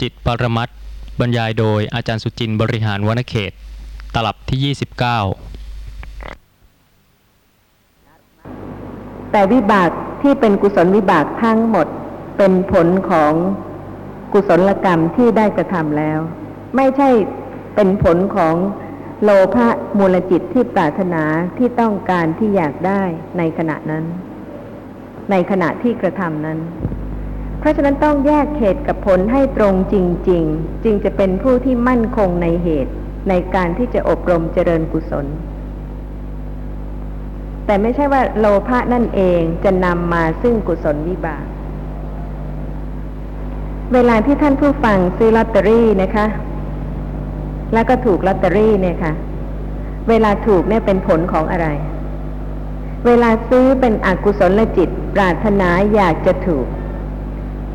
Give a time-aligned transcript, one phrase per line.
[0.00, 0.68] จิตปรมัต
[1.20, 3.52] บรรยายโดยอาจารย์สุจินต์บริหารวนเขต
[4.14, 4.90] ตลับที่ 29
[9.32, 9.90] แต่วิบาก
[10.22, 11.86] ที่เป็นกุศลวิบากทั้งหมด
[12.38, 13.32] เป็นผลของ
[14.32, 16.18] กุศลกรรมที่ได้กระทำแล้ว
[16.76, 17.08] ไม่ใช่
[17.74, 18.54] เป็นผลของ
[19.22, 19.68] โลภะ
[19.98, 21.24] มูลจิตที่ปรารถนา
[21.58, 23.02] ที่ต้องการที่อยากได้
[23.38, 24.04] ในขณะนั้น
[25.30, 26.58] ในขณะที่กระทำนั้น
[27.58, 29.96] เพราะฉะนั้นต้องแยกเหตุกับผลให้ตรงจ
[30.30, 32.92] ริง ๆ จึงจะเป็นผู้ที่มั่นคงในเหตุ
[33.28, 35.26] ในการที่จะอบรมเจริญกุศล
[37.66, 41.44] แต่ไม่ใช่ว่าโลภะนั่นเองจะนำมาซึ่งกุศลวิบาก
[43.94, 46.26] เวลาที่ท่านผู้ฟังซื้อลอตเตอรี่นะคะ
[47.72, 49.12] แล้วก็ถูกลอตเตอรี่เนี่ยค่ะ
[50.08, 51.68] เวลาถูกเนี่ยเป็นผลของอะไร
[53.06, 56.66] เวลาซื้อเป็นอกุศลจิต ปรารถนาอยากจะถูก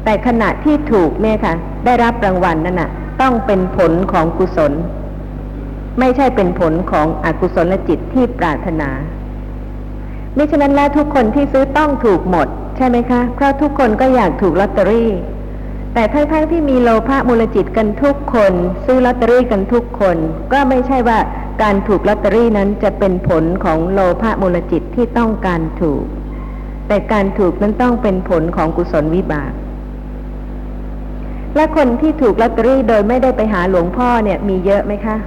[0.04, 1.54] แต่ขณะที่ถูกเนี่ยค่ะ
[1.86, 2.90] ได้รับรางวัลนั่นน่ะ
[3.22, 4.74] ต้องเป็นผลของกุศล
[6.00, 8.90] ไม่ใช่เป็นผลของอกุศลจิตที่ปรารถนา
[10.38, 15.12] มิฉะนั้นแล้วทุกคนที่ซื้อต้องถูกหมด ใช่ไหมคะ เพราะทุกคนก็อยากถูกลอตเตอรี่
[15.94, 18.54] แต่ทั้งๆทที่มีโลภะมูลจิตกันทุกคน
[18.86, 20.18] ซื้อลอตเตอรี่กันทุกคน
[20.54, 21.20] ก็ไม่ใช่ว่า
[21.62, 26.04] การถูกลอตเตอรี่นั้นจะเป็นผลของโลภะมูลจิตที่ต้องการถูก
[26.88, 29.52] แต่การถูกนั้นต้องเป็นผลของกุศลวิบาก
[31.56, 35.18] และคนที่ถูกลอตเตอรี่โดยไม่ได้ไปหาหลวงพ่อเนี่ย มีเยอะไหมคะ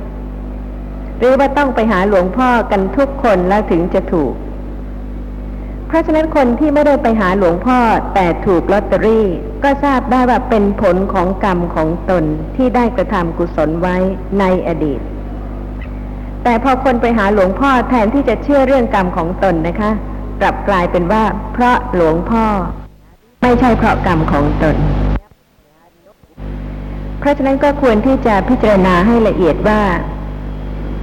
[1.19, 4.35] หรือว่าต้องไปหาหลวงพ่อกันทุกคนแล้วถึงจะถูก
[5.89, 7.79] เพราะฉะนั้นคนที่ไม่ได้ไปหาหลวงพ่อ
[8.15, 9.27] แต่ถูกลอตเตอรี่
[9.65, 12.25] ก็ทราบได้ว่าเป็นผลของกรรมของตน
[12.57, 13.97] ที่ได้กระทำกุศลไว้
[14.39, 15.01] ในอดีต
[16.45, 19.91] แต่พอคนไปหาหลวงพ่อแทนที่จะเชื่อเรื่องกรรมของตนนะคะ
[20.41, 22.45] กลับกลายเป็นว่าเพราะหลวงพ่อ
[23.43, 24.77] ไม่ใช่เพราะกรรมของตน
[27.19, 29.81] เพราะฉะนั้นก็ควรที่จะพิจารณาให้ละเอียดว่า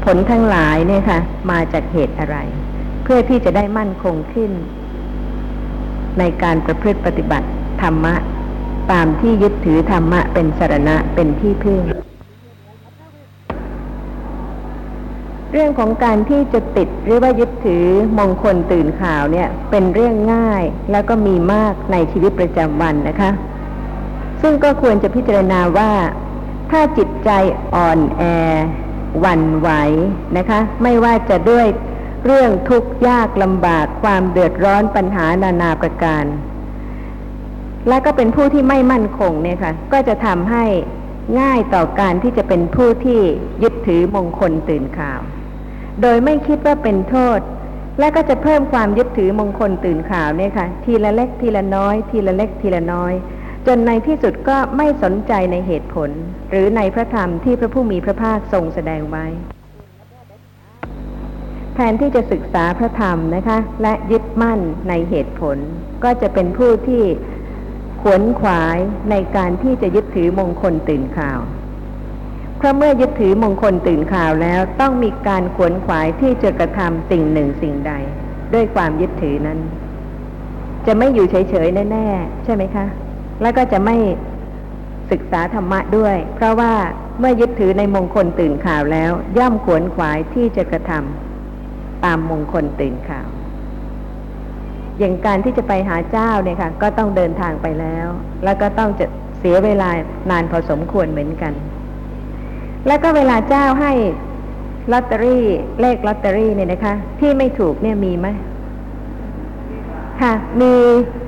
[0.06, 1.20] ผลทั้งหลายเนี่ยค่ะ
[1.52, 2.38] มาจากเหตุอะไร
[3.04, 4.52] เพื่อที่จะได้มั่นคงขึ้น
[6.20, 7.48] ในการประพฤติปฏิบัติ
[7.82, 8.16] ธรรมะ
[8.92, 11.82] ตามที่ยึดถือธรรมะเป็นสารณะเป็นที่พึ่ง
[15.52, 17.86] เรื่องของการที่จะติดหรือว่ายึดถือ
[18.20, 23.32] มงคลตื่นข่าวเนี่ย เป็นเรื่องง่ายแล้วก็มีมากในชีวิตประจำวันนะคะ
[24.44, 25.92] ซึ่งก็ควรจะพิจารณาว่า
[26.72, 27.30] ถ้าจิตใจ
[27.76, 28.24] อ่อนแอ
[29.20, 29.70] หวั่นไหว
[30.38, 31.68] นะคะ ไม่ว่าจะด้วย
[32.26, 36.26] เรื่องทุกข์ยากลำบากความเดือดร้อนปัญหานานาประการ
[37.88, 40.66] และก็เป็นผู้ที่ไม่มั่นคงเนี่ยค่ะ ก็จะทำให้
[41.40, 43.22] ง่ายต่อการที่จะเป็นผู้ที่
[43.64, 45.20] ยึดถือมงคลตื่นข่าว
[46.02, 47.40] โดยไม่คิดว่าเป็นโทษ
[48.00, 53.14] และก็จะเพิ่มความยึดถือมงคลตื่นข่าวเนี่ยค่ะ ทีละเล็กทีละน้อย ทีละเล็กทีละน้อย
[53.68, 56.10] จนในที่สุดก็ไม่สนใจในเหตุผล
[56.50, 59.26] หรือในพระธรรมที่พระผู้มีพระภาคทรงแสดงไว้
[61.76, 64.60] แทนที่จะศึกษาพระธรรมนะคะ และยึดมั่น
[64.90, 65.58] ในเหตุผล
[66.04, 67.04] ก็จะเป็นผู้ที่
[68.02, 68.78] ขวนขวาย
[69.12, 71.40] ในการที่จะยึดถือมงคลตื่นข่าว
[72.58, 77.94] เพราะเมื่อยึดถือมงคลตื่นข่าวแล้วต้องมีการขวนขวายที่จะกระทำสิ่งหนึ่งสิ่งใด
[78.54, 79.60] ด้วยความยึดถือนั้น
[80.86, 82.86] จะไม่อยู่เฉยๆแน่ๆใช่ไหมคะ
[83.42, 83.96] แล้วก็จะไม่
[85.12, 86.74] ศึกษาธรรมะด้วย เพราะว่า
[87.20, 93.28] เมื่อยึดถือในมงคลตื่นข่าวแล้ว ย่อมขวนขวายที่จะกระทำตามมงคลตื่นข่าว
[95.00, 98.08] อย่างการที่จะไปหาเจ้าเนี่ยค่ะ ก็ต้องเดินทางไปแล้ว
[98.44, 99.06] แล้วก็ต้องจะ
[99.40, 99.90] เสียเวลา
[100.32, 101.54] นานพอสมควรเหมือนกัน
[102.88, 103.92] แล้วก็เวลาเจ้าให้
[104.92, 105.46] ลอตเตอรี่
[105.82, 108.28] เลขลอตเตอรี่เนี่ยนะคะ ที่ไม่ถูกเนี่ยมีไหม
[110.22, 110.74] ค่ะ มี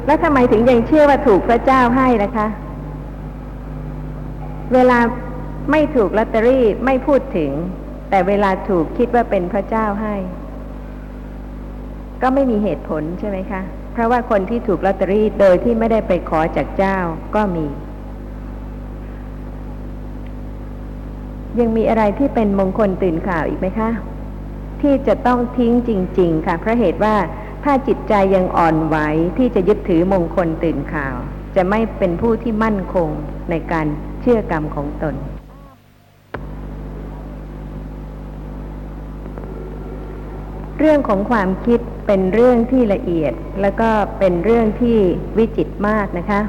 [0.06, 2.47] แล้วทำไมถึงยังเชื่อว่าถูกพระเจ้าให้นะคะ
[4.73, 5.00] เวลา
[5.72, 7.51] ไม่ถูกลอตเตอรี่ไม่พูดถึง
[8.09, 10.16] แต่เวลาถูกคิดว่าเป็นพระเจ้าให้
[12.22, 13.62] ก็ไม่มีเหตุผลใช่ไหมคะ
[13.94, 16.97] เพราะว่าคนที่ถูกลอตเตอรี่โดยที่ไม่ได้ไปขอจากเจ้า
[17.35, 17.66] ก็มี
[21.59, 23.90] ยังมีอะไรที่เป็นมงคลตื่นข่าวอีกไหมคะ
[24.81, 27.16] ที่จะต้องทิ้งจริง ๆ ค่ะเพราะเหตุว่า
[27.67, 28.97] ถ้าจิตใจยังอ่อนไหว
[29.38, 31.16] ที่จะยึดถือมงคลตื่นข่าว
[31.56, 33.09] จะไม่เป็นผู้ที่มั่นคง
[33.50, 33.88] ในการ
[34.22, 35.16] เชื่อกรรมของตน
[40.79, 43.90] เรื่องของความคิดเป็นเรื่องที่ละเอียดแล้วก็
[44.20, 44.97] เป็นเรื่องที่
[45.38, 46.41] วิจิตรมากนะคะ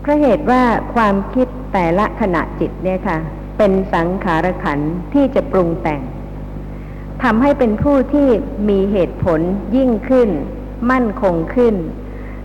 [0.00, 0.62] เพราะเหตุว่า
[0.94, 3.18] ความคิดแต่ละขณะจิตเนี่ยค่ะ
[3.58, 4.80] เป็นสังขารขัน
[5.14, 6.02] ที่จะปรุงแต่ง
[7.22, 8.28] ทำให้เป็นผู้ที่
[8.68, 9.40] มีเหตุผล
[9.76, 10.28] ยิ่งขึ้น
[10.90, 11.74] มั่นคงขึ้น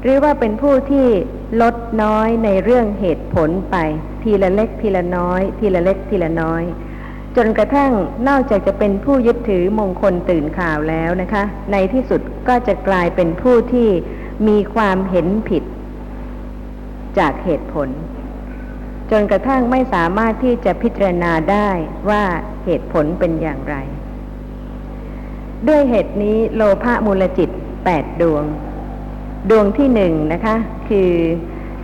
[0.04, 1.08] หรือว่าเป็นผู้ที่
[1.62, 3.76] ลดน้อยในเรื่องเหตุผลไป
[4.24, 6.64] ทีละเล็กทีละน้อย ทีละเล็กทีละน้อย
[7.36, 7.92] จนกระทั่ง
[8.28, 13.90] นอกจากจะเป็นผู้ยึดถือมงคลตื่นข่าวแล้วนะคะ ในที่สุดก็จะกลายเป็นผู้ที่
[14.48, 15.64] มีความเห็นผิด
[17.18, 17.90] จากเหตุผล
[19.12, 21.70] จนกระทั่งไม่สามารถที่จะพิจารณาได้
[22.10, 22.24] ว่า
[22.66, 23.76] เหตุผลเป็นอย่างไร
[25.68, 27.50] ด้วยเหตุนี้โลภะมูลจิต
[27.86, 28.44] แปดดวง
[29.50, 30.56] ดวงที่หนึ่งนะคะ
[30.90, 31.12] คือ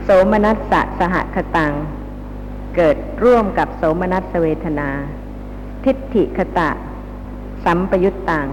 [0.04, 1.74] โสมนัสสะสหคตัง
[2.76, 4.90] เกิดร่วมกับโสมนัสเวทนา
[5.86, 6.70] ทิฏฐิคตะ
[7.66, 8.48] สัมปยุตตัง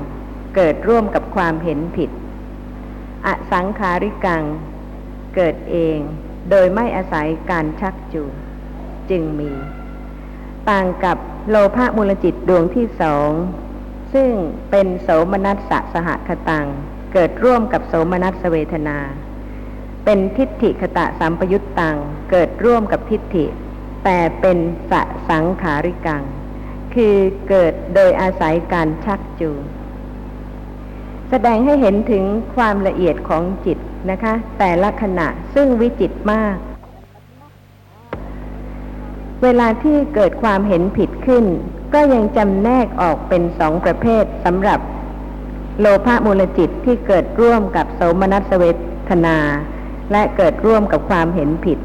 [0.56, 2.10] เกิดร่วมกับความเห็นผิด
[3.26, 4.42] อสังขาริกัง
[5.36, 5.98] เกิดเอง
[6.50, 8.32] โดยไม่อาศัยการชักจูง
[9.10, 9.50] จึงมี
[10.70, 11.16] ต่างกับ
[11.50, 13.30] โลภะมูลจิตดวงที่สอง
[14.14, 14.30] ซึ่ง
[14.70, 16.66] เป็นโสมนัสสะสหคตัง
[17.12, 18.98] เกิดร่วมกับโสมนัสเวทนา
[20.04, 21.96] เป็นทิฏฐิคตะสัมปยุตตัง
[22.30, 23.46] เกิดร่วมกับทิฏฐิ
[24.04, 24.58] แต่เป็น
[24.90, 24.92] ส
[25.28, 26.22] สังขาริกัง
[26.94, 27.14] คือ
[27.48, 29.60] เกิดโดยอาศัยการชักจูง
[31.30, 32.24] แสดงให้เห็นถึง
[32.56, 33.78] ความละเอียดของจิต
[34.10, 36.56] นะคะ แต่ละขณะซึ่งวิจิตรมาก
[39.44, 41.44] เวลาที่เกิดความเห็นผิดขึ้น
[41.94, 44.80] ก็ยังจำแนกออกเป็นสองประเภทสำหรับ
[45.80, 48.64] โลภะมูลจิตที่เกิดร่วมกับโสมนัสเว
[49.08, 49.38] ทนา
[50.12, 51.78] และเกิดร่วมกับความเห็นผิด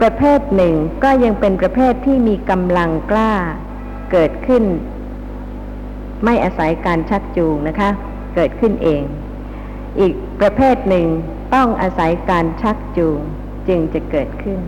[0.00, 0.74] ประเภทหนึ่ง
[1.04, 3.32] ก็ยังเป็นประเภทที่มีกำลังกล้า
[4.12, 4.64] เกิดขึ้น
[6.24, 7.90] ไม่อาศัยการชักจูงนะคะ
[8.34, 9.02] เกิดขึ้นเอง
[10.00, 11.06] อีกประเภทหนึ่ง
[11.54, 13.18] ต้องอาศัยการชักจูง
[13.68, 14.60] จึงจะเกิดขึ้น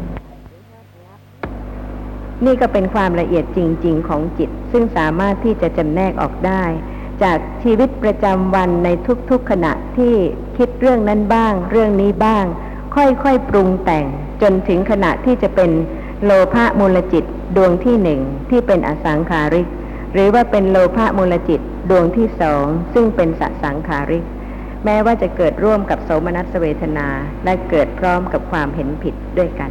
[2.44, 6.64] นี่ก็เป็นความละเอียดจริง ๆ ของจิต ซึ่งสามารถที่จะจำแนกออกได้
[7.22, 8.88] จากชีวิตประจำวันใน
[9.30, 10.14] ทุกๆขณะที่
[10.56, 12.44] คิดเรื่องนั้นบ้าง เรื่องนี้บ้าง
[12.94, 14.06] ค่อยๆปรุงแต่ง
[14.42, 15.70] จนถึงขณะที่จะเป็น
[16.24, 17.24] โลภะมูลจิต
[17.56, 18.20] ดวงที่หนึ่ง
[18.50, 19.68] ที่เป็นอสังขาริก
[20.12, 22.64] หรือว่าเป็นโลภะมูลจิตดวงที่สอง
[22.94, 24.24] ซึ่งเป็นสสังขาริก
[24.84, 27.08] แม้ว่าจะเกิดร่วมกับโสมนัสเวทนา
[27.44, 29.66] และเกิดพร้อมกับความเห็นผิดด้วยกั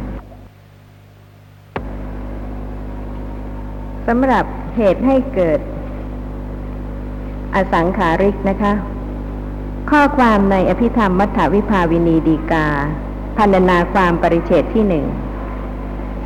[4.10, 4.44] สำหรับ
[4.76, 5.60] เหตุให้เกิด
[7.54, 8.72] อสังขาริกนะคะ
[9.90, 12.66] ข้อความในอภิธรรมมัทธวิภาวินีดีกา
[13.36, 15.04] พันนาความปริเฉดที่หนึ่ง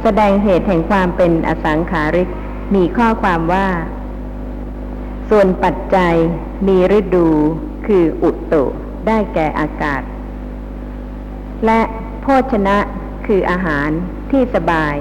[0.02, 2.28] แสดงเหตุแห่งความเป็นอสังขาริก
[2.74, 3.68] มีข้อความว่า
[5.30, 6.14] ส่วนปัจจัย
[6.66, 7.28] มีฤดู
[7.86, 8.64] คืออุตุ
[9.06, 10.02] ได้แก่อากาศ
[11.66, 11.80] และ
[12.20, 12.78] โภชนะ
[13.26, 13.88] คืออาหาร
[14.30, 14.94] ที่สบาย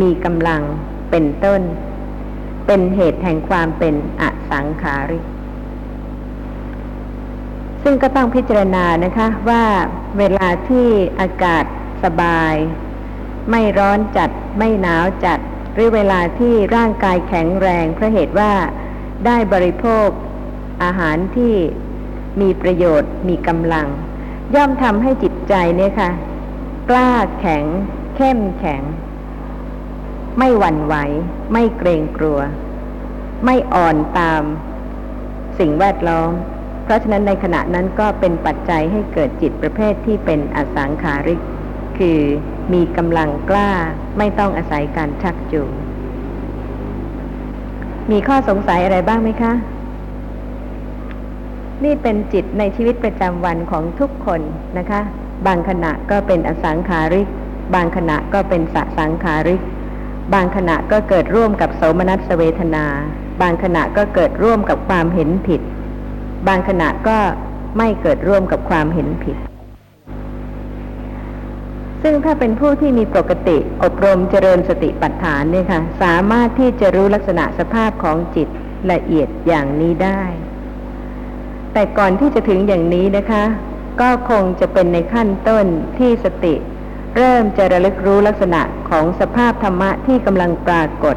[0.00, 0.62] มีกำลัง
[1.10, 1.60] เป็นต้น
[2.66, 5.24] เป็นเหตุแห่งความเป็นอสังขาริก
[7.82, 9.64] ซึ่งก็ต้องพิจารณานะคะว่า
[10.18, 10.88] เวลาที่
[11.20, 11.64] อากาศ
[12.04, 12.54] สบาย
[13.50, 15.38] ไม่ร้อนจัดไม่หนาวจัด
[15.74, 18.52] หรือเวลาที่ร่างกายแข็งแรงเพราะเหตุว่า
[19.26, 20.08] ได้บริโภค
[20.82, 21.54] อาหารที่
[22.40, 23.86] มีประโยชน์มีกำลัง
[24.54, 26.10] ย่อมทำให้จิตใจเนี่ยค่ะ
[26.90, 27.10] กล้า
[27.40, 27.64] แข็ง
[28.16, 28.82] เข้มแข็ง
[30.38, 30.94] ไม่หวั่นไหว
[31.52, 32.38] ไม่เกรงกลัว
[33.44, 34.42] ไม่อ่อนตาม
[35.58, 36.30] สิ่งแวดล้อม
[36.84, 41.40] เพราะฉะนั้นในขณะนั้นก็เป็นปัจจัยให้เกิดจิตประเภทที่เป็นอสังขาริก
[41.98, 42.20] คือ
[42.72, 43.70] มีกำลังกล้า
[44.18, 45.72] ไม่ต้องอาศัยการชักจูง
[48.10, 49.52] มีข้อสงสัยอะไรบ้างไหมคะ
[51.84, 54.40] นี่เป็นจิตในชีวิตประจำวันของทุกคน
[54.78, 55.00] นะคะ
[55.46, 57.28] บางขณะก็เป็นอสังขาริก
[57.74, 59.60] บางขณะก็เป็นสสังขาริก
[60.34, 62.86] บางขณะก็เกิดร่วมกับโสมนัสเวทนา
[63.42, 65.60] บางขณะก็เกิดร่วมกับความเห็นผิด
[66.48, 67.18] บางขณะก็
[67.78, 69.36] ไม่เกิดร่วมกับความเห็นผิด
[72.02, 78.48] ซึ่งถ้าเป็นผู้ที่มีปกติอบรมเจริญสติปัฏฐานเนี่ยค่ะ สามารถที่จะรู้ลักษณะสภาพของจิต
[78.92, 80.22] ละเอียดอย่างนี้ได้
[81.72, 83.44] แต่ก่อนที่จะถึงอย่างนี้นะคะ
[84.00, 85.66] ก็คงจะเป็นในขั้นต้น
[85.98, 86.54] ที่สติ
[87.16, 91.16] เริ่มจะระลึกรู้ลักษณะของสภาพธรรมะที่กำลังปรากฏ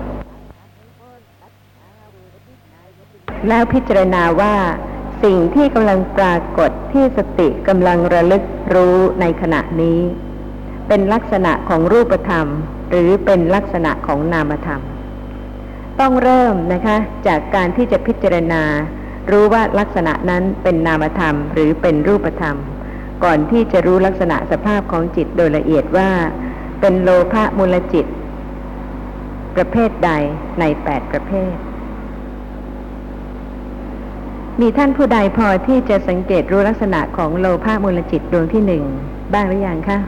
[3.48, 4.56] แล้วพิจารณาว่า
[5.24, 8.44] สิ่งที่กำลังปรากฏที่สติกำลังระลึก
[8.76, 10.00] รู้ในขณะนี้
[10.88, 12.48] เป็นลักษณะของรูปธรรม
[12.90, 14.82] หรือเป็นลักษณะของนามธรรม
[16.00, 16.98] ต้องเริ่มนะคะ
[17.28, 18.64] จากการที่จะพิจารณา
[19.32, 22.58] รู้ว่าลักษณะนั้นเป็นนามธรรมหรือเป็นรูปธรรม
[23.24, 26.10] ก่อนที่จะรู้ลักษณะสภาพของจิตโดยละเอียดว่า
[26.80, 28.06] เป็นโลภะมูลจิต
[29.56, 30.12] ประเภทใด
[30.60, 31.54] ในแปดประเภท
[34.62, 38.84] มีท่านผู้ใดพอที่จะสังเกตรู้ลักษณะของโลภะมูลจิตดวงที่หนึ่ง
[39.34, 40.00] บ้างหรือยังคะ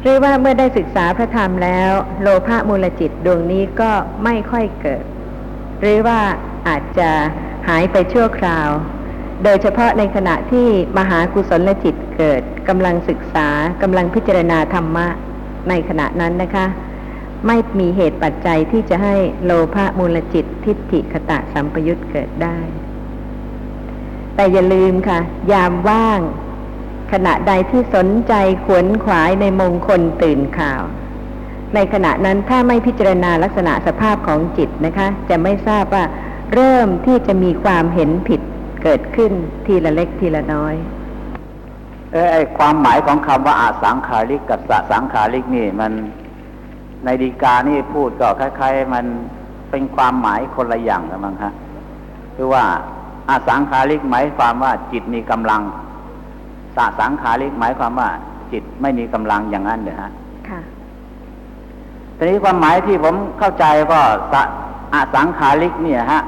[0.00, 1.90] หรือว่าเมื่อได้ศึกษาพระธรรมแล้ว
[2.20, 3.90] โลภะมูลจิตดวงนี้ก็
[4.24, 5.04] ไม่ค่อยเกิด
[5.80, 6.20] หรือว่า
[6.68, 7.10] อาจจะ
[7.68, 8.68] หายไปชั่วคราว
[9.42, 10.68] โดยเฉพาะในขณะที่
[10.98, 13.48] มหากุศลจิตเกิดกำลังศึกษา
[13.82, 15.06] กำลังพิจารณาธรรมะ
[15.68, 16.66] ในขณะนั้นนะคะ
[17.46, 22.58] ไม่มีเหตุปัจจัยที่จะให้โลภะมูลจิตทิฏฐิคตะสัมปยุตเกิดได้
[24.34, 25.18] แต่อย่าลืมค่ะ
[25.52, 26.20] ยามว่าง
[27.12, 28.32] ขณะใดที่สนใจ
[28.64, 30.82] ขวนขวายในมงคลตื่นข่าว
[31.74, 36.04] ในขณะนั้นถ้าไม่พิจารณาลักษณะสภาพของจิตนะคะ จะไม่ทราบว่า
[36.54, 38.40] เริ่มที่จะมีความเห็นผิด
[38.82, 39.32] เกิดขึ้น
[39.66, 40.74] ทีละเล็กทีละน้อย
[42.12, 45.92] เออไอความหมายของคำว่าอาสังขาริกกับสสังขาริกนี่ มัน
[47.04, 49.04] ในดีกานี่พูดก็คล้ายๆ มัน
[49.70, 51.52] เป็นความหมายคนละอย่างกันมั้งฮะ
[52.36, 52.64] คือว่า
[53.30, 55.62] อาสังขาริกหมายความว่าจิตมีกำลัง
[56.76, 58.08] สสังขาริกหมายความว่า
[58.52, 60.10] จิตไม่มีกำลังอย่างนั้นเดี๋ยฮะ
[60.48, 60.60] ค่ะ
[62.16, 64.00] ทีนี้ความหมายที่ผมเข้าใจก็
[64.32, 64.42] สะ
[64.94, 66.22] อสังขาริกเนี่ยฮะ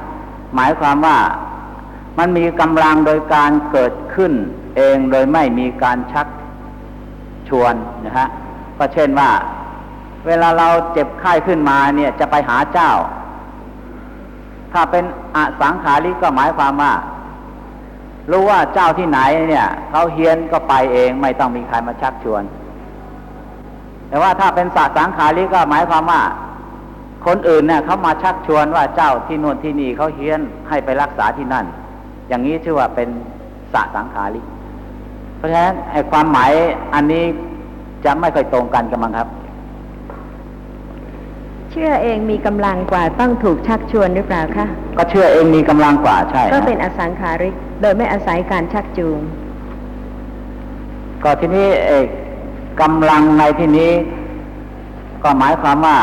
[0.55, 1.17] หมายความว่า
[2.17, 4.33] มันมีกำลังโดยการเกิดขึ้น
[4.77, 6.27] เองโดยไม่มีการชัก
[7.49, 7.73] ชวน
[8.05, 8.27] นะฮะ
[8.77, 9.29] ก็เช่นว่า
[10.27, 12.91] เวลาเราเจ็บไข้ขึ้นมาเนี่ยจะไปหาเจ้า
[14.73, 15.03] ถ้าเป็น
[15.35, 16.93] อสังขาริกก็หมายความว่า
[18.31, 19.19] รู้ว่าเจ้าที่ไหน
[19.49, 22.43] เนี่ยเขาเฮียนก็ไปเองไม่ต้องมีใครมาชักชวน
[24.09, 26.21] แต่ว่าถ้าเป็นสัตว์สังขาริกก็หมายความว่า
[27.25, 31.65] คนอื่นเนี่ยเขามาชักชวนว่าเจ้าที่นู่นที่นี่เขาเฮียนให้ไปรักษาที่นั่น
[32.27, 33.09] อย่างนี้ชื่อว่าเป็น
[33.73, 34.45] สัตว์สังขาริก
[35.37, 36.51] เพราะฉะนั้นไอ้ความหมาย
[36.93, 37.23] อันนี้
[38.05, 39.27] จะไม่ค่อยตรงกันกันมั้งครับ
[41.71, 44.65] เชื่อเองมีกำลังกว่าต้องถูกชักชวนหรือเปล่าคะ
[44.97, 49.19] ก็เชื่อเองมีกำลังกว่าใช่ ก็ฮะเป็นอสังขาริก โดยไม่อาศัยการชักจูง
[51.23, 52.07] ก็ทีนี้เอก
[52.81, 53.91] กำลังในที่นี้
[55.23, 55.97] ก็หมายความว่า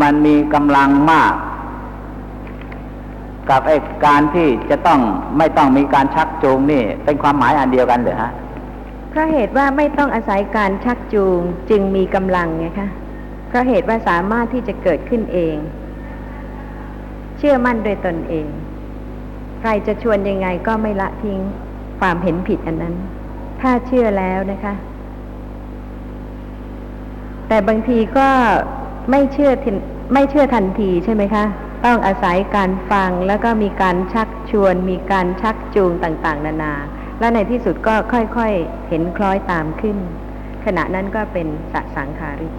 [0.00, 1.32] มันมีกำลังมาก
[3.50, 3.76] กับไอ้
[4.06, 5.00] การที่จะต้อง
[5.38, 8.32] ไม่ต้องมีการชักจูงนี่ เป็นความหมายอันเดียวกันเหรอฮะ
[9.10, 12.88] เพราะเหตุว่าไม่ต้องอาศัยการชักจูงจึงมีกำลังไงคะ
[13.48, 15.56] เพราะเหตุว่าสามารถที่จะเกิดขึ้นเอง
[17.38, 18.46] เชื่อมั่นโดยตนเอง
[19.60, 21.40] ใครจะชวนยังไงก็ไม่ละทิ้ง
[22.00, 22.94] ความเห็นผิดอันนั้น
[23.60, 24.74] ถ้าเชื่อแล้วนะคะ
[27.48, 28.28] แต่บางทีก็
[29.10, 29.50] ไม่เชื่อ
[30.14, 31.44] ไม่เชื่อทันทีใช่ไหมคะ
[31.86, 36.74] ต้องอาศัยการฟังแล้วก็มีการชักชวน มีการชักจูงต่างๆ นานา
[37.18, 39.96] และในที่สุดก็ค่อยๆ เห็นคล้อยตามขึ้น
[40.64, 42.54] ขณะนั้นก็เป็นสสังขาริก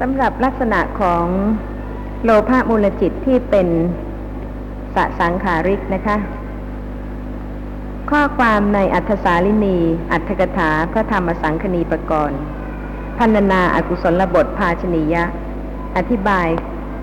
[0.00, 1.26] สำหรับลักษณะของ
[2.24, 3.68] โลภะมูลจิตที่เป็น
[4.96, 6.16] สสังขาริกนะคะ
[8.10, 9.78] ข้อความในอัธสาลินี
[10.12, 12.40] อัตถกถาพระธรรมสังคณีปกรณ์
[13.18, 15.24] พันนาอากุศลบทภาชนียะ
[15.96, 16.48] อธิบาย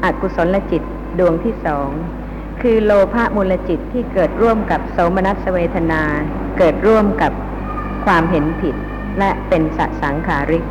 [0.04, 0.82] อากุศลจิต
[1.20, 1.90] ดวงที่สอง
[2.62, 6.04] คือโลภะมูลจิตที่เกิดร่วมกับโสมนัสเวทนา
[6.58, 7.32] เกิดร่วมกับ
[8.06, 8.76] ความเห็นผิด
[9.20, 10.66] และเป็นสสังขาริก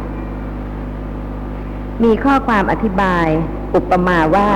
[2.03, 3.27] มีข้อความอธิบาย
[3.75, 4.51] อุปมาว่า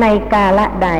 [0.00, 0.90] ในกาละใด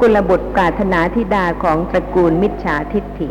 [0.00, 3.28] กุลบุตรปรารถนาธิดาของตระกูลมิจฉาทิฏฐิ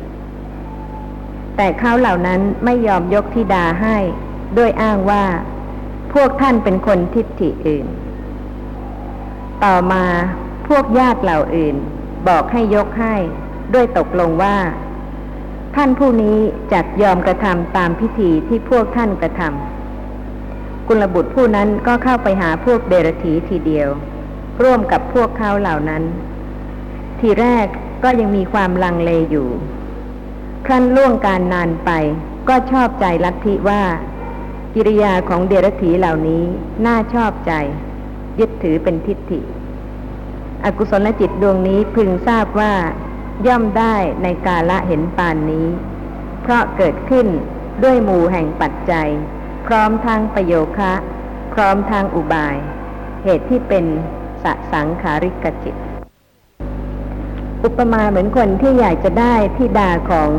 [1.55, 3.97] แต่เขาเหล่านั้นไม่ยอมยกธิดาให้
[4.58, 5.25] ด้วยอ้างว่า
[6.13, 7.88] พวกท่านเป็นคนทิฏฐิอื่น
[9.63, 10.03] ต่อมา
[10.67, 11.75] พวกญาติเหล่าอื่น
[12.27, 13.15] บอกให้ยกให้
[13.74, 14.58] ด้วยตกลงว่า
[15.75, 16.38] ท่านผู้นี้
[16.74, 23.89] จักยอมกระทำตามพิธีที่พวกท่านกระทำกุลบุตรผู้นั้นก็เข้าไปหาพวกเดรธีทีเดียว
[24.63, 26.03] ร่วมกับพวกเขาเหล่านั้น
[27.20, 27.67] ทีแรก
[28.03, 29.50] ก็ยังมีความลังเลอยู่
[30.65, 31.91] ครั้นล่วงการนานไป
[32.50, 33.81] ก็ชอบใจลัทธิว่า
[34.75, 36.43] กิริยาของเดรถีเหล่านี้
[36.85, 37.51] น่าชอบใจ
[38.39, 39.39] ยึดถือเป็นทิฏฐิ
[40.63, 42.73] อกุศลจิตดวงนี้พึงทราบว่า
[43.47, 45.67] ย่อมได้ในกาละเห็นปานนี้
[46.41, 47.27] เพราะเกิดขึ้น
[47.83, 49.09] ด้วยหมู่แห่งปัจจัย
[49.65, 50.93] พร้อมทางประโยคะ
[51.53, 52.57] พร้อมทางอุบาย
[53.23, 53.85] เหตุที่เป็น
[54.43, 55.75] สสังขาริกจิต
[57.63, 60.31] อุปมาเหมือนคนที่อยากจะได้ที่ดาของ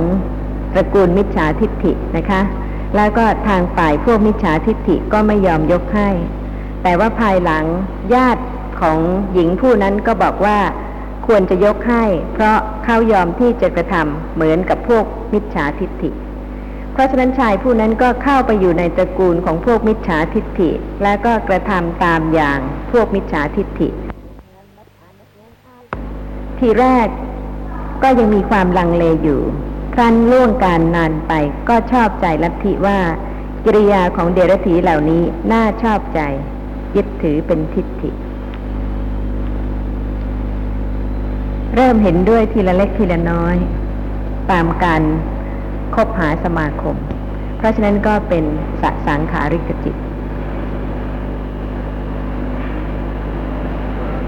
[0.73, 2.41] ตระกูลมิจฉาทิฏฐินะคะ
[2.97, 6.09] แล้วก็ทางฝ่ายพวกมิจฉาทิฏฐิก็ไม่ยอมยกให้
[6.83, 7.65] แต่ว่าภายหลัง
[8.15, 8.43] ญาติ
[8.81, 8.99] ของ
[9.33, 10.59] หญิงผู้นั้นก็บอกว่า
[11.27, 16.11] ควรจะยกให้ เพราะเขายอมที่จะกระทำเหมือนกับพวกมิจฉาทิฏฐิ
[16.93, 20.71] เพราะฉะนั้นชายผู้นั้นก็เข้าไปอยู่ในตระกูลของพวกมิจฉาทิฏฐิ
[21.03, 22.59] และก็กระทำตามอย่าง
[22.93, 23.89] พวกมิจฉาทิฏฐิ
[26.59, 27.09] ทีแรก
[28.03, 29.41] ก็ยังมีความลังเลอยู่
[29.95, 31.33] ครั้นล่วงการนานไป
[31.69, 32.99] ก็ชอบใจลัทธิว่า
[33.65, 35.23] กิริยาของเดรัจฉีเหล่านี้
[35.53, 36.21] น่าชอบใจ
[36.97, 38.11] ยึดถือเป็นทิฏฐิ
[41.75, 43.57] เริ่มเห็นด้วยทีละเล็กทีละน้อย
[44.51, 45.03] ตามการ
[45.95, 46.97] คบหาสมาคม
[47.57, 48.45] เพราะฉะนั้นก็เป็น
[48.83, 49.97] สสังขาริกจิต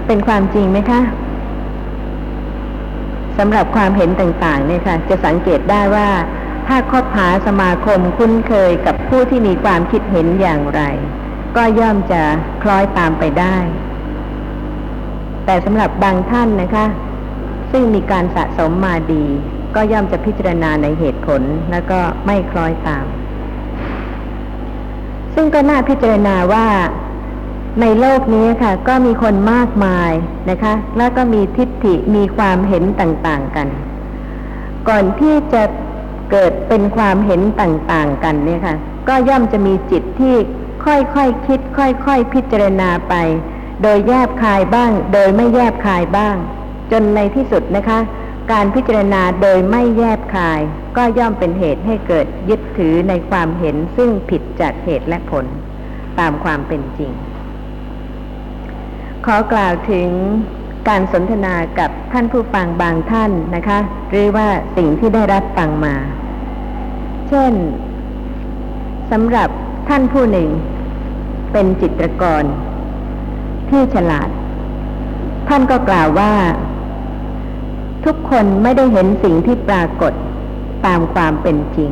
[0.07, 1.01] เป็นความจริงไหมคะ
[3.37, 6.09] สำหรับความเห็นต่างๆเนี่ยค่ะจะสังเกตได้ว่า
[6.67, 10.81] ถ้าคบหาสมาคมคุ้นเคยกับผู้ที่มีความคิดเห็นอย่างไร
[11.55, 12.21] ก็ย่อมจะ
[12.63, 13.57] คล้อยตามไปได้
[15.45, 16.85] แต่สำหรับบางท่านนะคะ
[17.71, 19.25] ซึ่งมีการสะสมมาดี
[19.75, 23.05] ก็ย่อมจะพิจารณาในเหตุผลแล้วก็ไม่คล้อยตาม
[25.35, 26.65] ซึ่งก็น่าพิจารณาว่า
[27.81, 30.11] ในโลกนี้ค่ะ ก็มีคนมากมาย
[30.49, 33.67] นะคะ แล้วก็มีทิฏฐิมีความเห็นต่างๆกัน
[34.89, 35.63] ก่อนที่จะ
[36.31, 38.75] เกิดเป็นความเห็นต่างๆกันเนี่ยค่ะ
[39.07, 40.35] ก็ย่อมจะมีจิตที่
[40.85, 41.17] ค่อยๆค
[41.47, 43.15] คิด ค่อยๆพิจารณาไป
[43.81, 46.35] โดยแยบคายบ้าง โดยไม่แยบคายบ้าง
[46.91, 47.99] จนในที่สุดนะคะ
[48.51, 50.59] การพิจารณาโดยไม่แยบคาย
[50.97, 55.45] ก็ย่อมเป็นเหตุให้เกิดยึดถือในความเห็นซึ่งผิดจากเหตุและผล
[56.19, 57.11] ตามความเป็นจริง
[59.25, 60.09] ขอกล่าวถึง
[60.87, 63.79] การสนทนากับท่านผู้ฟังบางท่านนะคะ
[64.09, 65.95] หรือว่าสิ่งที่ได้รับฟังมา
[67.29, 67.53] เช่น
[69.11, 69.49] สำหรับ
[69.89, 70.49] ท่านผู้หนึ่ง
[71.51, 72.43] เป็นจิตรกร
[73.69, 74.29] ที่ฉลาด
[75.49, 76.33] ท่านก็กล่าวว่า
[78.05, 80.13] ทุกคนไม่ได้เห็นสิ่งที่ปรากฏ
[80.85, 81.89] ตามความเป็นจริง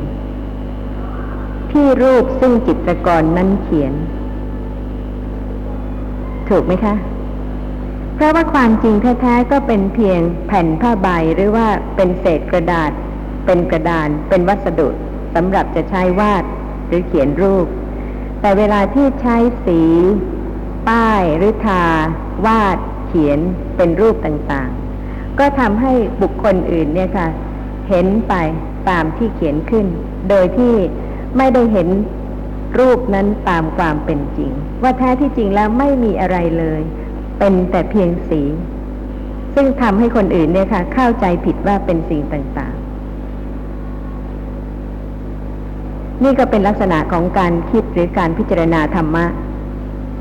[1.72, 3.94] ที่รูปซึ่งจิตรกรนั้นเขียน
[6.50, 6.96] ถูกไหมคะ
[8.16, 12.92] เพราะว่าความจริงแท้ๆก็เป็นเพียงแผ่นผ้าใบหรือว่าเป็นเศษกระดาษ
[13.46, 14.90] เป็นกระดาน เป็นวัสดุ
[15.36, 16.44] สำหรับจะใช้วาด
[16.88, 17.68] หรือเขียนรูป
[18.42, 19.82] แต่เวลาที่ใช้สี
[20.90, 21.84] ป้ายหรือทา
[22.46, 23.40] วาด เขียน
[23.78, 27.28] เป็นรูปต่างๆ ก็ทำให้บุคคลอื่นเนี่ยค่ะ
[27.90, 28.34] เห็นไป
[28.90, 29.86] ตามที่เขียนขึ้น
[30.30, 30.74] โดยที่
[31.38, 31.88] ไม่ได้เห็น
[32.80, 34.52] รูปนั้นตามความเป็นจริง
[34.84, 36.82] ว่าแท้ที่จริงแล้วไม่มีอะไรเลย
[37.38, 38.42] เป็นแต่เพียงสี
[39.56, 42.84] ซึ่งทำให้คนอื่นเนี่ยค่ะ เข้าใจผิดว่าเป็นสิ่งต่างๆ
[46.24, 49.26] นี่ก็เป็นลักษณะของการคิดหรือการพิจารณาธรรมะ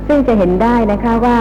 [0.07, 1.39] ซึ่งจะเห็นได้นะคะว่า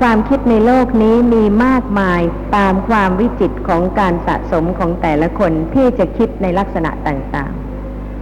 [0.00, 2.20] ความคิดในโลกนี้มีมากมาย
[2.56, 7.52] ตามความวิจิตของการสะสมของแต่ละคนที่จะคิดในลักษณะต่าง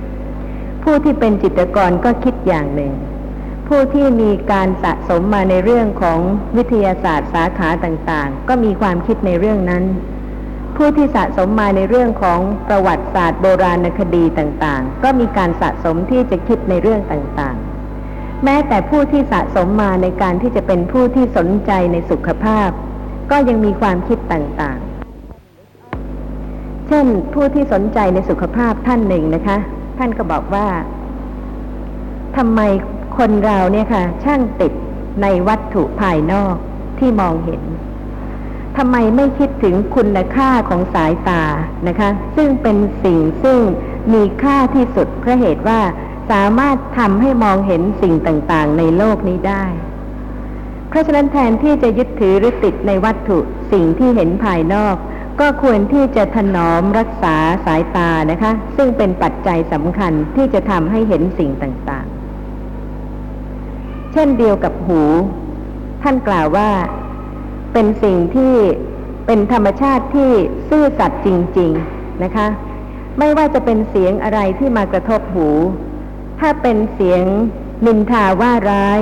[0.07, 2.92] ๆ ผู้ที่เป็นจิตรกรก็คิดอย่างหนึ่ง
[3.68, 6.18] ผู้ที่มีการสะสมมาในเรื่องของ
[6.57, 9.85] วิทยาศาสตร์สาขาต่างๆ ก็มีความคิดในเรื่องนั้น
[10.77, 22.68] ผู้ที่สะสมมาในเรื่องของประวัติศาสตร์โบราณคดีต่างๆ ก็มีการสะสมที่จะคิดในเรื่องต่างๆ แม้แต่ผู้ที่สะสมมาในการที่จะเป็นผู้ที่สนใจในสุขภาพ
[23.31, 29.59] ก็ยังมีความคิดต่างๆ เช่นผู้ที่สนใจในสุขภาพท่านหนึ่งนะคะ
[29.98, 30.66] ท่านก็บอกว่า
[32.37, 32.61] ทำไม
[33.18, 34.72] คนเราเนี่ยค่ะ ช่างติด
[35.22, 36.55] ในวัตถุภายนอก
[36.98, 37.62] ที่มองเห็น
[38.77, 41.42] ทำไมไม่คิดถึงคุณค่าของสายตา
[41.88, 43.61] นะคะ ซึ่งเป็นสิ่งซึ่ง
[44.12, 45.81] มีค่าที่สุดเพราะเหตุว่า
[46.31, 49.64] สามารถทำให้มองเห็นสิ่งต่างๆ ในโลกนี้ได้
[50.88, 53.38] เพราะฉะนั้นแทนที่จะยึดถือหรือติดในวัตถุ
[53.72, 54.96] สิ่งที่เห็นภายนอก
[55.40, 62.13] ก็ควรที่จะถนอมรักษาสายตานะคะ ซึ่งเป็นปัจจัยสำคัญที่จะทำให้เห็นสิ่งต่างๆ
[64.14, 65.03] เช่นเดียวกับหู
[66.03, 66.70] ท่านกล่าวว่า
[67.72, 68.55] เป็นสิ่งที่
[69.27, 70.31] เป็นธรรมชาติที่
[70.68, 72.46] ซื่อสัตย์จริง ๆนะคะ
[73.18, 75.48] ไม่ว่าจะเป็นเสียงอะไรที่มากระทบหู
[76.40, 77.22] ถ้าเป็นเสียง
[77.87, 79.00] นินทาว่าร้าย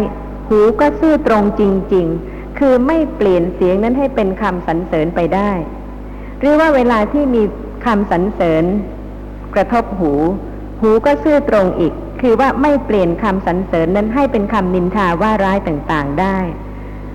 [0.48, 1.62] หูก็ซื่อตรงจ
[1.94, 5.50] ริง ๆ คือไม่เปลี่ยนเสียงนั้นให้เป็นคำสรรเสริญไปได้
[6.40, 7.42] หรือว่าเวลาที่มี
[7.84, 8.64] คำสรรเสริญ
[9.54, 10.12] กระทบหู
[10.80, 11.92] หูก็ซื่อตรงอีก
[12.22, 16.38] คือว่าไม่เปลี่ยนคำสรรเสริญนั้นให้เป็นคำนินทาว่าร้ายต่างๆได้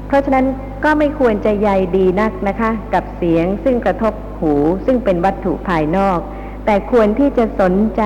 [0.07, 0.45] เพราะฉะนั้น
[0.83, 4.53] ก็ไม่ควรจะใยดีนักนะคะ กับเสียงซึ่งกระทบหู
[4.85, 6.19] ซึ่งเป็นวัตถุภายนอก
[6.65, 8.03] แต่ควรที่จะสนใจ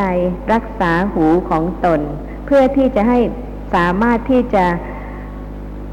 [0.53, 1.99] รักษาหูของตน
[2.45, 3.19] เพื่อที่จะให้
[3.75, 4.65] สามารถที่จะ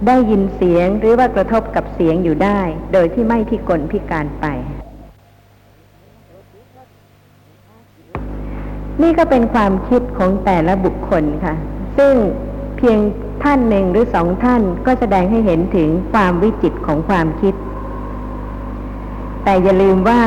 [0.06, 2.60] ได้ยินเสียงหรือว่ากระทบกับเสียงอยู่ได้
[2.92, 4.46] โดยที่ไม่พิกลพิการไป
[9.02, 11.54] นี่ก็เป็นความคิดของแต่ละบุคคลค่ะ
[11.98, 12.14] ซึ่ง
[12.76, 12.98] เพียง
[13.42, 17.54] ท่านหนึ่งหรือสองท่านก็แสดงให้เห็นถึงความวิจิตของความคิด
[19.44, 20.22] แต่อย่าลืมว่า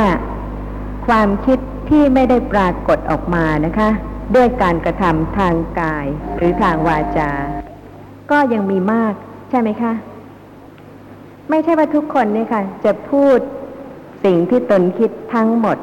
[1.07, 3.89] ความคิดที่ไม่ได้ปรากฏออกมานะคะ
[4.35, 6.05] ด้วยการกระทำทางกาย
[6.37, 7.31] หรือทางวาจา
[8.31, 9.13] ก็ยังมีมาก
[9.49, 9.93] ใช่ไหมคะ
[11.49, 13.37] ไม่ใช่ว่าทุกคนเนี่ยค่ะ จะพูด
[14.23, 15.77] สิ่งที่ตนคิดทั้งหมด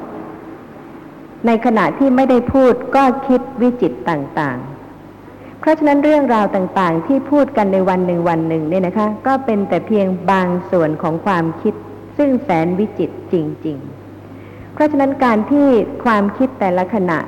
[1.47, 11.75] ในขณะที่ไม่ได้พูดก็คิดวิจิตต่างๆ เพราะฉะนั้นเรื่องราวต่างๆ ที่พูดกันในวันหนึ่งวันหนึ่งเนี่ยนะคะ ก็เป็นแต่เพียงบางส่วนของความคิด
[12.17, 13.35] ซึ่งแสนวิจิตจ
[13.67, 13.79] ริง
[14.25, 15.67] ๆ เพราะฉะนั้นการที่
[16.05, 17.19] ความคิดแต่ละขณะ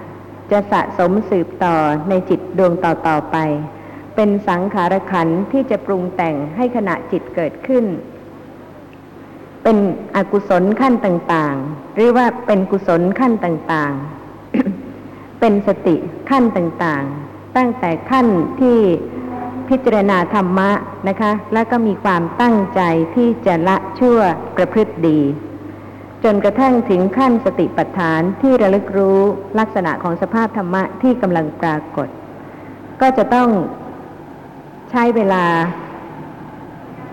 [0.50, 1.76] จะสะสมสืบต่อ
[2.08, 3.36] ในจิตดวงต่อๆไป
[4.16, 7.84] เป็นสังขารขันที่จะปรุงแต่งให้ขณะจิตเกิดขึ้น
[9.62, 9.76] เป็น
[10.16, 15.96] อกุศลขั้นต่างๆ หรือว่าเป็นกุศลขั้นต่างๆ เป็นสติ
[16.30, 18.26] ขั้นต่างๆ ตั้งแต่ขั้น
[18.60, 18.78] ที่
[19.68, 20.70] พิจารณาธรรมะ
[21.08, 22.80] นะคะ แล้วก็มีความตั้งใจ
[23.14, 24.18] ที่จะละชั่ว
[24.56, 25.20] ประพฤติดี
[26.24, 29.20] จนกระทั่งถึงขั้นสติปัฏฐานที่ระลึกรู้
[29.58, 32.08] ลักษณะของสภาพธรรมะที่กำลังปรากฏ
[33.00, 33.48] ก็จะต้อง
[34.90, 35.44] ใช้เวลา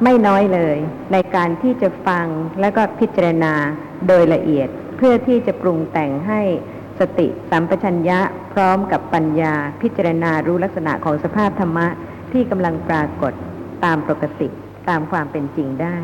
[0.04, 0.78] ไม่น้อยเลย
[1.14, 2.28] ในการที่จะฟัง
[2.60, 3.54] และก็พิจารณา
[4.08, 6.42] โดยละเอียด เพื่อที่จะปรุงแต่งให้
[7.00, 8.20] สติสัมปชัญญะ
[8.54, 11.88] พร้อมกับปัญญา พิจารณารู้ลักษณะของสภาพธรรมะ
[12.32, 13.34] ที่กำลังปรากฏ
[13.86, 14.48] ตามปกติ
[14.90, 15.98] ตามความเป็นจริงได้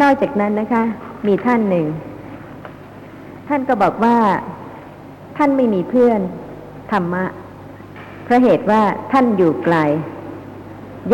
[0.00, 0.84] นอกจากนั้นนะคะ
[1.26, 1.86] มีท่านหนึ่ง
[3.48, 4.16] ท่านก็บอกว่า
[5.36, 6.20] ท่านไม่มีเพื่อน
[6.92, 7.24] ธรรมะ
[8.24, 8.82] เพราะเหตุว่า
[9.12, 9.76] ท่านอยู่ไกล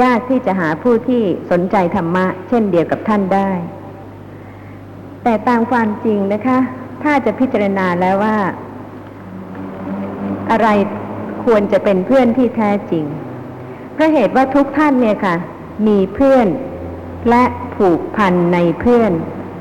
[0.00, 3.50] ยากที่จะหาผู้ที่สนใจธรรมะ เช่นเดียวกับท่านได้
[5.22, 6.58] แต่ตามความจริงนะคะ
[7.02, 8.36] ถ้าจะพิจารณาแล้วว่า
[10.50, 10.68] อะไร
[11.44, 13.04] ควรจะเป็นเพื่อนที่แท้จริง
[13.94, 15.36] เพราะเหตุว่าทุกท่านเนี่ยค่ะ
[15.86, 16.46] มีเพื่อน
[17.30, 17.44] และ
[17.76, 19.12] ผูกพันในเพื่อน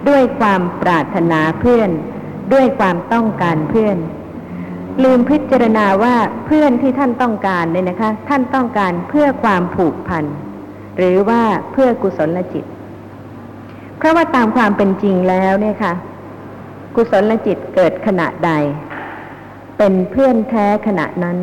[0.10, 1.90] ด้วยความปรารถนาเพื่อน
[2.54, 3.98] ด้วยความต้องการเพื่อน
[5.04, 10.26] ลืมพิจารณาว่าเพื่อนที่ท่านต้องการเนี่ยนะคะ ท่านต้องการเพื่อความผูกพัน
[10.98, 12.66] หรือว่าเพื่อกุศลจิต
[13.98, 15.94] เพราะว่าตามความเป็นจริงแล้วเนี่ยค่ะ
[16.96, 18.52] กุศลจิตเกิดขณะใด
[19.78, 21.38] เป็นเพื่อนแท้ขณะนั้น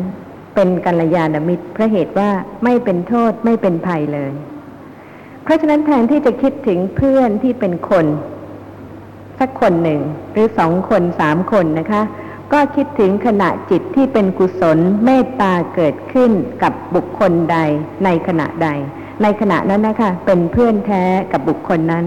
[0.55, 2.29] เป็นกัลยาณมิตรเพราะเหตุว่า
[2.63, 4.33] ไม่เป็นโทษไม่เป็นภัยเลย
[5.43, 8.05] เพราะฉะนั้นแทนที่จะคิดถึงเพื่อนที่เป็นคน
[9.39, 12.01] สักคนหนึ่ง หรือสองคนสามคนนะคะ
[12.53, 16.31] ก็คิดถึงขณะจิตที่เป็นกุศลเมตตาเกิดขึ้น
[16.63, 17.57] กับบุคคลใด
[18.05, 18.69] ในขณะใด
[19.23, 22.05] ในขณะนั้นนะคะ เป็นเพื่อนแท้กับบุคคลนั้น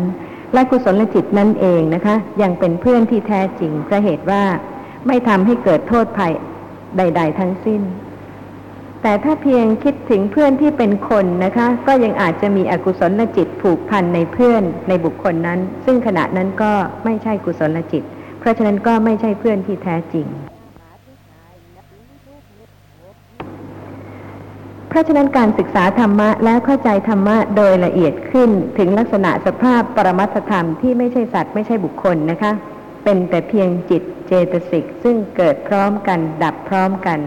[0.52, 4.42] และกุศลจิตนั่นเองนะคะ ยังเป็นเพื่อนที่แท้จริงเพราะเหตุว่า
[5.06, 6.32] ไม่ทำให้เกิดโทษภัย
[6.96, 7.82] ใด ๆ ทั้งสิ้น
[9.02, 16.72] แต่ถ้าเพียงคิดถึงเพื่อนที่เป็นคนนะคะ ก็ยังอาจจะมีอกุศลจิตผูกพันในเพื่อนในบุคคลนั้น ซึ่งขณะนั้นก็
[17.04, 18.02] ไม่ใช่กุศลจิต
[18.38, 20.26] เพราะฉะนั้นก็ไม่ใช่เพื่อนที่แท้จริง
[24.88, 32.52] เพราะฉะนั้นการศึกษาธรรมะแล้วเข้าใจธรรมะโดยละเอียดขึ้นถึงลักษณะสภาพปรมัตธรรมที่ไม่ใช่สัตว์ไม่ใช่บุคคลนะคะ
[33.04, 37.18] เป็นแต่เพียงจิตเจตสิกซึ่งเกิดพร้อมกัน ดับพร้อมกัน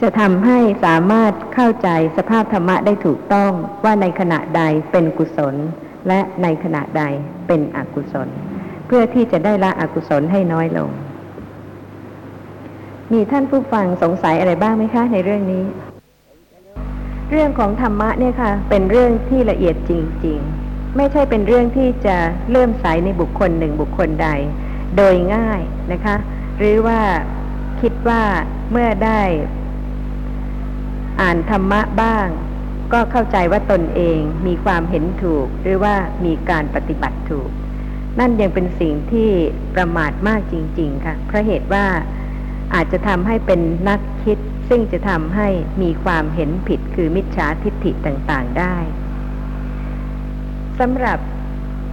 [0.00, 3.52] จะทำให้สามารถเข้าใจสภาพธรรมะได้ถูกต้อง
[3.84, 5.54] ว่าในขณะใดเป็นกุศล
[6.08, 7.04] และในขณะใด
[7.46, 8.28] เป็นอกุศล
[8.86, 10.90] เพื่อที่จะได้ละอกุศลให้น้อยลง
[13.12, 15.64] มีท่านผู้ฟังสงสัยอะไรบ้างไหมคะ ในเรื่องนี้
[17.30, 19.92] เรื่องของธรรมะเนี่ยค่ะ เป็นเรื่องที่ละเอียดจ
[20.26, 22.16] ริง ๆ ไม่ใช่เป็นเรื่องที่จะ
[22.48, 24.28] เลื่อมใสในบุคคลหนึ่งบุคคลใด
[24.96, 25.60] โดยง่าย
[25.92, 26.16] นะคะ
[26.58, 27.00] หรือว่า
[27.80, 28.22] คิดว่า
[28.70, 29.20] เมื่อได้
[31.20, 32.26] อ่านธรรมะบ้าง
[32.92, 35.94] ก็เข้าใจว่าตนเองมีความเห็นถูก หรือว่า
[36.24, 37.50] มีการปฏิบัติถูก
[38.18, 39.30] นั่นยังเป็นสิ่งที่
[39.74, 41.86] ประมาทมากจริง ๆ ค่ะ เพราะเหตุว่า
[42.74, 45.48] อาจจะทำให้เป็นนักคิด ซึ่งจะทำให้
[45.82, 48.76] มีความเห็นผิดคือมิจฉาทิฏฐิต่างๆได้
[50.78, 51.18] สำหรับ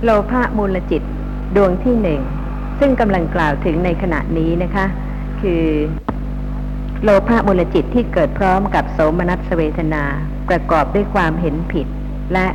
[0.03, 1.01] โลภะมูลจิต
[1.55, 2.21] ดวงที่หนึ่ง
[2.79, 4.85] ซึ่งกำลังกล่าวถึงในขณะนี้นะคะ
[5.41, 5.65] คือ
[7.03, 10.03] โลภะมูลจิตที่เกิดพร้อมกับโสมนัสเวทนา
[10.49, 11.87] ประกอบด้วยความเห็นผิด
[12.33, 12.47] และ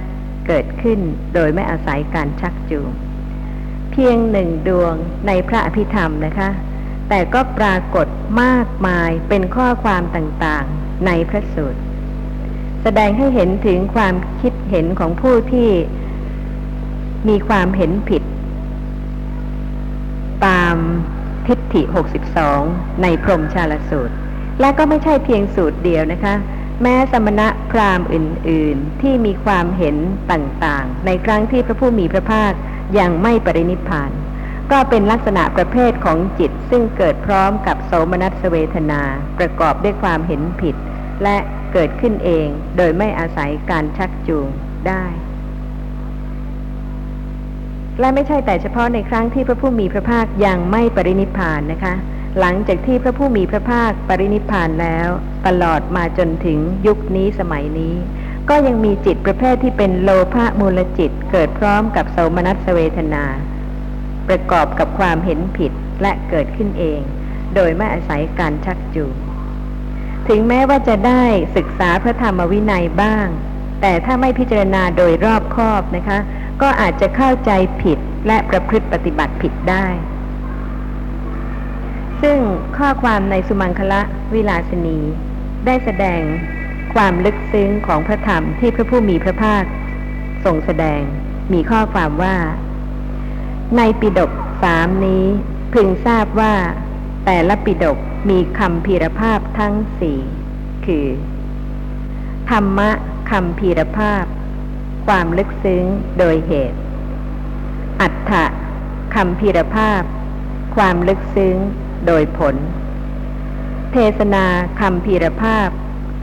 [0.46, 0.98] เกิดขึ้น
[1.34, 2.88] โดยไม่อาศัยการชักจูง
[3.98, 4.94] พียงหนึ่งดวง
[5.26, 6.48] ในพระอภิธรรมนะคะ
[7.08, 8.06] แต่ก็ปรากฏ
[8.42, 11.80] มากมายเป็นข้อความต่างๆในพระสูตร
[12.82, 15.70] แสดงให้เห็นถึงความคิดเห็นของผู้ที่
[17.28, 18.22] มีความเห็นผิด
[20.46, 20.76] ตาม
[21.46, 21.82] ทิฏฐิ
[22.42, 24.14] 62 ในพรมชาลสูตร
[24.60, 26.34] และก็ไม่ใช่เพียงสูตรเดียวนะคะ
[26.82, 29.96] แม้สมณะพราหมณ์อื่น ๆ ที่มีความเห็น
[30.30, 32.52] ต่างๆ ในครั้งที่พระผู้มีพระภาค
[32.98, 34.10] ยังไม่ปรินิพาน
[34.70, 39.02] ก็เป็นลักษณะประเภทของจิตซึ่งเกิดพร้อมกับโสมนัสเวทนา
[39.38, 40.76] ประกอบด้วยความเห็นผิด
[41.22, 41.36] และ
[41.72, 42.46] เกิดขึ้นเอง
[42.76, 44.48] โดยไม่อาศัยการชักจูง
[44.88, 45.04] ได้
[48.00, 51.94] และไม่ใช่แต่เฉพาะในครั้งที่พระผู้มีพระภาคยังไม่ปรินิพานนะคะ
[52.38, 55.08] หลังจากที่พระผู้มีพระภาคปรินิพานแล้ว
[55.46, 57.94] ตลอดมาจนถึงยุคนี้สมัยนี้
[58.48, 63.24] ก็ยังมีจิตประเภทที่เป็นโลภะมูลจิตเกิดพร้อมกับโสมนัสเวทนา
[64.28, 67.00] ประกอบกับความเห็นผิดและเกิดขึ้นเอง
[67.54, 69.14] โดยไม่อาศัยการชักจูง
[70.28, 71.24] ถึงแม้ว่าจะได้
[71.56, 73.26] ศึกษาพระธรรมวินัยบ้าง
[73.80, 76.18] แต่ถ้าไม่พิจารณาโดยรอบคอบนะคะ
[76.62, 77.50] ก็อาจจะเข้าใจ
[77.82, 79.86] ผิดและประพฤติปฏิบัติผิดได้
[82.22, 82.38] ซึ่ง
[82.78, 84.00] ข้อความในสุมังคละ
[84.34, 84.98] วิลาสนี
[85.66, 86.22] ได้แสดง
[86.94, 89.64] ความลึกซึ้งของพระธรรมที่พระผู้มีพระภาค
[90.44, 91.02] ทรงแสดง
[91.52, 92.36] มีข้อความว่า
[93.76, 94.30] ในปิดก
[94.62, 95.24] สามนี้
[95.72, 96.54] พึงทราบว่า
[97.24, 97.98] แต่ละปิดก
[98.30, 100.18] มีคำพีรภาพทั้งสี่
[100.86, 101.06] คือ
[102.50, 102.90] ธรรมะ
[103.30, 104.24] คำพีรภาพ
[105.06, 105.84] ความลึกซึ้ง
[106.18, 106.78] โดยเหตุ
[108.00, 108.44] อัฏฐะ
[109.14, 110.02] คำพีรภาพ
[110.76, 111.56] ความลึกซึ้ง
[112.06, 112.56] โดยผล
[113.92, 114.44] เทศนา
[114.80, 115.68] คำพีรภาพ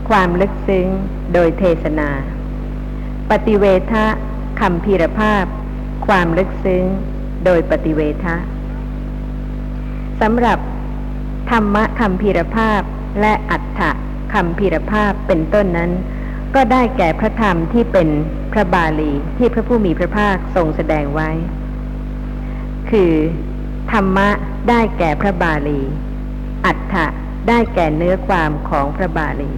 [0.09, 0.87] ความลึกซึ้ง
[1.33, 2.09] โดยเทศนา
[3.31, 4.05] ปฏิเวทะ
[4.61, 5.45] คำพีรภาพ
[6.07, 6.83] ความลึกซึ้ง
[7.45, 8.35] โดยปฏิเวทะ
[10.21, 10.59] สำหรับ
[11.51, 12.81] ธรรมะคำพีรภาพ
[13.21, 13.91] และอัฏฐะ
[14.33, 15.91] คำพีรภาพเป็นต้นนั้น
[16.55, 18.09] ก็ได้แก่พระธรรมที่เป็น
[18.51, 21.29] พระบาลีที่พระผู้มีพระภาคทรงแสดงไว้
[22.89, 23.13] คือ
[23.91, 24.29] ธรรมะ
[24.69, 25.81] ได้แก่พระบาลี
[26.65, 27.05] อัฏฐะ
[27.47, 29.51] ได้แก่เนื้อความของพระบาลี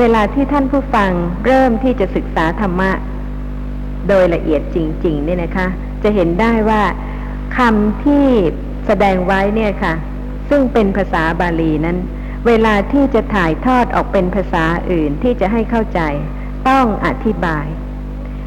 [0.00, 1.10] เวลาที่ท่านผู้ฟัง
[1.44, 2.90] เริ่มที่จะศึกษาธรรมะ
[4.08, 5.66] โดยละเอียดจริง ๆ เนี่ยนะคะ
[6.02, 6.82] จะเห็นได้ว่า
[7.58, 8.26] คำที่
[8.86, 9.94] แสดงไว้เนี่ยค่ะ
[10.48, 11.98] ซึ่งเป็นภาษาบาลีนั้น
[12.46, 16.00] เวลาที่จะถ่ายทอดออกเป็นภาษาอื่นที่จะให้เข้าใจ
[16.68, 17.66] ต้องอธิบาย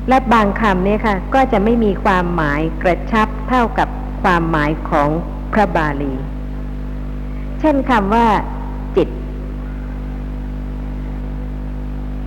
[0.09, 3.89] และบางคำเนี่ยค่ะ ก็จะไม่มีความหมายกระชับเท่ากับ
[4.23, 5.09] ความหมายของ
[5.53, 6.15] พระบาลี
[7.59, 8.27] เช่นคำว่า
[8.97, 9.09] จิต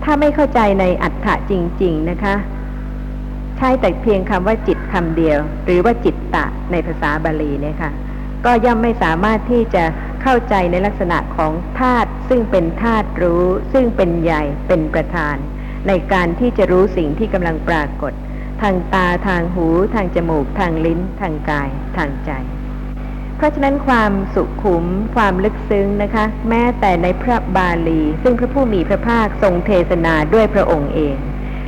[0.04, 2.34] ถ้าไม่เข้าใจในอัฏฐะจริง ๆนะคะ
[3.56, 7.90] ใช้แต่เพียงคำว่าจิตคำเดียว หรือว่าจิตตะในภาษาบาลีเนี่ยค่ะ
[8.44, 9.84] ก็ย่อมไม่สามารถที่จะ
[10.22, 15.36] เข้าใจในลักษณะของธาตุซึ่งเป็นธาตุรู้ ซึ่งเป็นใหญ่เป็นประธาน
[15.88, 18.12] ในการที่จะรู้สิ่งที่กำลังปรากฏ
[18.62, 22.30] ทางตาทางหู ทางจมูก ทางลิ้น ทางกาย ทางใจ
[23.42, 24.84] ราะฉะนั้นความสุขุม
[25.16, 31.16] ความลึกซึ้งนะคะ แม้แต่ในพระบาลี ซึ่งพระผู้มีพระภาคทรงเทศนาด้วยพระองค์เอง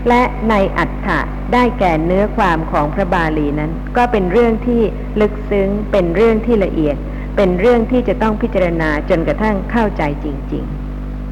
[0.08, 1.20] และในอัฏฐะ
[1.52, 4.82] ได้แก่เนื้อความของพระบาลีนั้น ก็เป็นเรื่องที่
[5.20, 6.96] ลึกซึ้ง เป็นเรื่องที่ละเอียด
[7.36, 10.64] เป็นเรื่องที่จะต้องพิจารณาจนกระทั่งเข้าใจจริง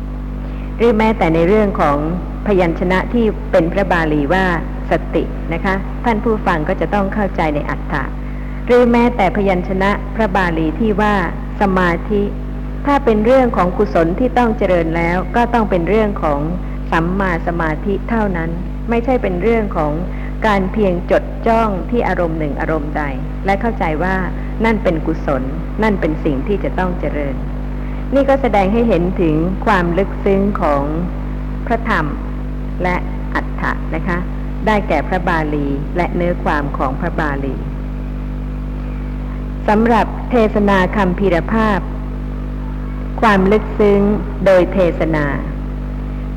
[0.05, 1.99] ๆ หรือแม้แต่ในเรื่องของ
[2.47, 4.45] พยัญชนะที่เป็นพระบาลีว่า
[4.91, 5.75] สตินะคะ
[6.05, 8.05] ท่านผู้ฟังก็จะต้องเข้าใจในอัฏฐะ
[8.67, 11.15] หรือแม้แต่พยัญชนะพระบาลีที่ว่า
[11.61, 12.23] สมาธิ
[12.87, 16.41] ถ้าเป็นเรื่องของกุศลที่ต้องเจริญแล้ว ก็ต้องเป็นเรื่องของ
[16.91, 18.51] สัมมาสมาธิเท่านั้น
[18.91, 19.93] ไม่ใช่เป็นเรื่องของ
[20.47, 23.03] การเพียงจดจ้องที่อารมณ์หนึ่งอารมณ์ใด
[23.47, 24.17] และเข้าใจว่า
[24.65, 25.43] นั่นเป็นกุศล
[25.83, 27.35] นั่นเป็นสิ่งที่จะต้องเจริญ
[28.15, 30.85] นี่ก็แสดงให้เห็นถึงความลึกซึ้งของ
[31.67, 32.07] พระธรรม
[32.83, 32.97] และ
[33.35, 34.19] อัฏฐะนะคะ
[34.67, 37.55] ได้แก่พระบาลีและเนื้อความของพระบาลี
[39.69, 41.79] สำหรับเทศนาคำพีรภาพ
[43.21, 44.01] ความลึกซึ้ง
[44.47, 45.27] โดยเทศนา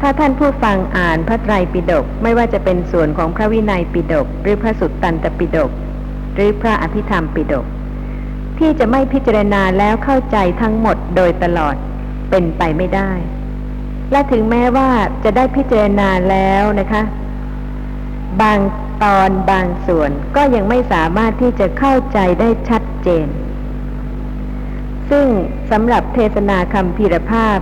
[0.02, 5.72] ถ้าท่านผู้ฟังอ่านพระไตรปิฎกไม่ว่าจะเป็นส่วนของพระวินัยปิฎกหรือพระสุตตันตปิฎก
[6.36, 7.66] หรือพระอภิธรรมปิฎก
[8.60, 11.76] ที่จะไม่พิจารณาแล้วเข้าใจทั้งหมดโดยตลอด
[12.30, 13.12] เป็นไปไม่ได้
[14.12, 14.90] และถึงแม้ว่า
[15.24, 17.04] จะได้พิจารณาแล้วนะคะ
[18.42, 18.58] บาง
[19.04, 23.28] ตอนบางส่วนก็ยังไม่สามารถที่จะเข้าใจได้ชัดเจน
[25.10, 25.28] ซึ่ง
[25.72, 27.60] สำหรับเทศนาคำพีรภาพ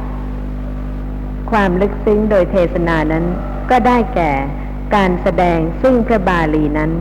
[1.52, 3.26] ความลึกซึ้งโดยเทศนานั้น
[3.70, 4.32] ก็ได้แก่
[4.96, 6.92] การแสดงซึ่งพระบาลีนั้น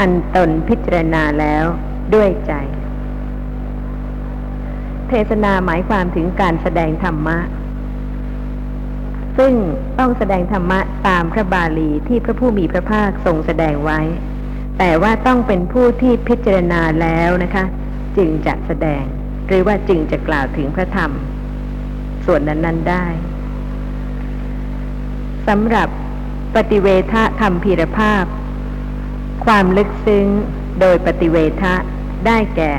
[0.00, 1.64] อันตนพิจารณาแล้ว
[2.14, 2.52] ด้วยใจ
[5.08, 7.38] เทศนาหมายความถึงการแสดงธรรมะ
[9.42, 9.58] ซึ่ง
[9.98, 14.00] ต้องแสดงธรรมะตามพระบาลีที่พระผู้มีพระภาคทรงแสดงไว้
[14.78, 17.64] แต่ว่าต้องเป็นผู้ที่พิจารณาแล้วนะคะ
[18.16, 19.04] จึงจะแสดง
[19.46, 21.10] หรือว่าจึงจะกล่าวถึงพระธรรม
[22.26, 23.06] ส่วนนั้นๆได้
[25.48, 25.88] สำหรับ
[26.56, 28.24] ปฏิเวทะคำพีรภาพ
[29.46, 30.26] ความลึกซึ้ง
[30.80, 31.74] โดยปฏิเวทะ
[32.26, 32.74] ได้แก่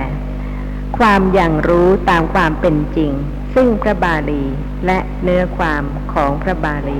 [0.97, 3.11] ความอย่างรู้ตามความเป็นจริง
[3.53, 4.43] ซึ่งพระบาลี
[4.85, 5.83] และเนื้อความ
[6.13, 6.99] ของพระบาลี